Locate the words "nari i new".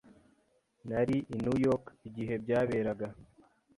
0.87-1.57